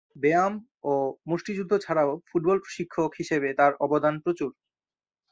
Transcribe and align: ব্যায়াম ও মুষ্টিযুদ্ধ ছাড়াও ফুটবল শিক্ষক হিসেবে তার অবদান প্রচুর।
ব্যায়াম 0.15 0.53
ও 0.83 0.93
মুষ্টিযুদ্ধ 1.29 1.71
ছাড়াও 1.77 2.11
ফুটবল 2.27 2.57
শিক্ষক 2.75 3.11
হিসেবে 3.19 3.49
তার 3.59 3.71
অবদান 3.85 4.15
প্রচুর। 4.23 4.51